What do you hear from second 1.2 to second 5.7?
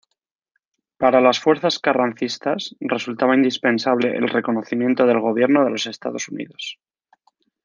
las fuerzas carrancistas resultaba indispensable el reconocimiento del gobierno de